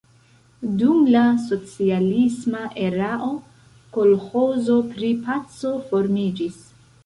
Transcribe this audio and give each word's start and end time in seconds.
Dum 0.77 1.03
la 1.15 1.21
socialisma 1.49 2.63
erao 2.87 3.29
kolĥozo 3.99 4.81
pri 4.97 5.15
"Paco" 5.29 5.79
formiĝis. 5.95 6.61